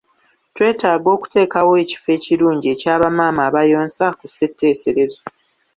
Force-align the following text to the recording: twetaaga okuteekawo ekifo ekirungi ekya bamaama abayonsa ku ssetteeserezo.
twetaaga 0.55 1.07
okuteekawo 1.15 1.71
ekifo 1.83 2.07
ekirungi 2.17 2.65
ekya 2.73 2.95
bamaama 3.01 3.41
abayonsa 3.49 4.05
ku 4.17 4.25
ssetteeserezo. 4.27 5.21